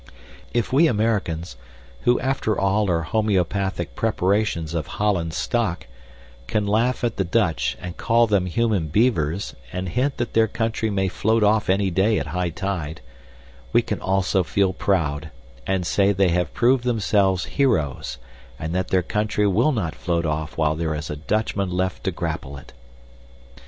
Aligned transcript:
If 0.51 0.73
we 0.73 0.87
Americans, 0.87 1.57
who 2.05 2.19
after 2.21 2.59
all 2.59 2.89
are 2.89 3.03
homeopathic 3.03 3.93
preparations 3.95 4.73
of 4.73 4.87
Holland 4.97 5.31
stock, 5.31 5.85
can 6.47 6.65
laugh 6.65 7.03
at 7.03 7.17
the 7.17 7.23
Dutch, 7.23 7.77
and 7.79 7.95
call 7.97 8.25
them 8.25 8.47
human 8.47 8.87
beavers 8.87 9.53
and 9.71 9.89
hint 9.89 10.17
that 10.17 10.33
their 10.33 10.47
country 10.47 10.89
may 10.89 11.07
float 11.07 11.43
off 11.43 11.69
any 11.69 11.91
day 11.91 12.17
at 12.17 12.25
high 12.33 12.49
tide, 12.49 12.99
we 13.73 13.83
can 13.83 14.01
also 14.01 14.41
feel 14.41 14.73
proud, 14.73 15.29
and 15.67 15.85
say 15.85 16.11
they 16.11 16.29
have 16.29 16.51
proved 16.51 16.83
themselves 16.83 17.45
heroes 17.45 18.17
and 18.57 18.73
that 18.73 18.87
their 18.87 19.03
country 19.03 19.45
will 19.45 19.71
not 19.71 19.93
float 19.93 20.25
off 20.25 20.57
while 20.57 20.73
there 20.75 20.95
is 20.95 21.11
a 21.11 21.15
Dutchman 21.15 21.69
left 21.69 22.03
to 22.05 22.09
grapple 22.11 22.57
it. 22.57 22.73